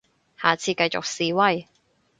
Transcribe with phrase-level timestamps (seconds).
[0.35, 1.67] 下次繼續示威